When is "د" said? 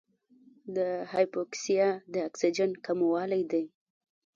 0.75-0.77, 2.13-2.15